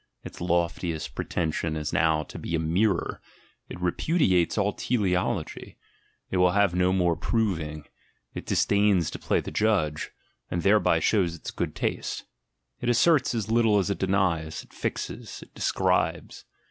[0.23, 3.21] Its loftiest pretension is now to be mirror;
[3.69, 5.77] it repudiates all teleology;
[6.31, 7.85] it will have no more proving";
[8.33, 10.09] it disdains to play the judge,
[10.49, 12.23] and thereby lows its good taste—
[12.81, 16.45] it asserts as little as it denies, it xes, it "describes."